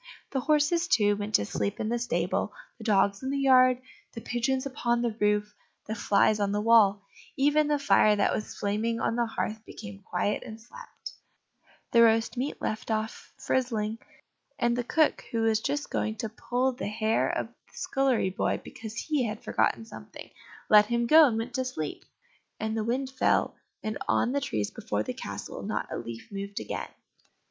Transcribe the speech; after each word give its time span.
The 0.31 0.39
horses, 0.39 0.87
too, 0.87 1.15
went 1.15 1.35
to 1.35 1.45
sleep 1.45 1.79
in 1.79 1.89
the 1.89 1.99
stable, 1.99 2.51
the 2.79 2.83
dogs 2.83 3.21
in 3.21 3.29
the 3.29 3.37
yard, 3.37 3.79
the 4.13 4.21
pigeons 4.21 4.65
upon 4.65 5.03
the 5.03 5.15
roof, 5.19 5.53
the 5.85 5.93
flies 5.93 6.39
on 6.39 6.51
the 6.53 6.59
wall; 6.59 7.03
even 7.37 7.67
the 7.67 7.77
fire 7.77 8.15
that 8.15 8.33
was 8.33 8.55
flaming 8.57 8.99
on 8.99 9.15
the 9.15 9.27
hearth 9.27 9.63
became 9.63 9.99
quiet 10.01 10.41
and 10.41 10.59
slept, 10.59 11.11
the 11.91 12.01
roast 12.01 12.35
meat 12.35 12.59
left 12.59 12.89
off 12.89 13.31
frizzling, 13.37 13.99
and 14.57 14.75
the 14.75 14.83
cook, 14.83 15.25
who 15.31 15.41
was 15.43 15.59
just 15.61 15.91
going 15.91 16.15
to 16.15 16.29
pull 16.29 16.71
the 16.71 16.87
hair 16.89 17.29
of 17.29 17.45
the 17.49 17.53
scullery 17.75 18.31
boy, 18.31 18.59
because 18.63 18.95
he 18.95 19.25
had 19.27 19.43
forgotten 19.43 19.85
something, 19.85 20.31
let 20.67 20.87
him 20.87 21.05
go, 21.05 21.27
and 21.27 21.37
went 21.37 21.53
to 21.53 21.63
sleep. 21.63 22.03
And 22.59 22.75
the 22.75 22.83
wind 22.83 23.11
fell, 23.11 23.55
and 23.83 23.99
on 24.07 24.31
the 24.31 24.41
trees 24.41 24.71
before 24.71 25.03
the 25.03 25.13
castle 25.13 25.61
not 25.61 25.91
a 25.93 25.97
leaf 25.99 26.29
moved 26.31 26.59
again. 26.59 26.89